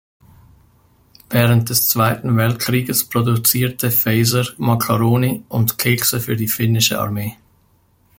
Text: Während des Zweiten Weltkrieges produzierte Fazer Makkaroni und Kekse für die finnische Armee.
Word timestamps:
Während 1.29 1.69
des 1.69 1.87
Zweiten 1.87 2.35
Weltkrieges 2.35 3.07
produzierte 3.07 3.91
Fazer 3.91 4.45
Makkaroni 4.57 5.45
und 5.47 5.77
Kekse 5.77 6.19
für 6.19 6.35
die 6.35 6.47
finnische 6.47 6.99
Armee. 6.99 7.35